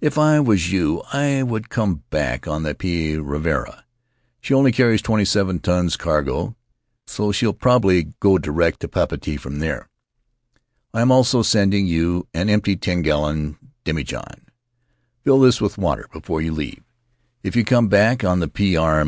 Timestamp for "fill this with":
15.24-15.74